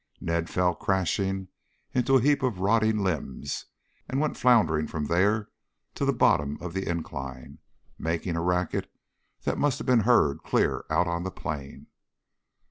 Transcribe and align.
Ned 0.19 0.49
fell 0.49 0.73
crashing 0.73 1.49
into 1.93 2.15
a 2.15 2.21
heap 2.21 2.41
of 2.41 2.59
rotting 2.59 3.03
limbs 3.03 3.65
and 4.09 4.19
went 4.19 4.35
floundering 4.35 4.87
from 4.87 5.05
there 5.05 5.49
to 5.93 6.05
the 6.05 6.11
bottom 6.11 6.57
of 6.59 6.73
the 6.73 6.87
incline, 6.89 7.59
making 7.99 8.35
a 8.35 8.41
racket 8.41 8.91
that 9.43 9.59
must 9.59 9.77
have 9.77 9.85
been 9.85 9.99
heard 9.99 10.41
clear 10.41 10.85
out 10.89 11.07
on 11.07 11.21
the 11.21 11.29
plain. 11.29 11.85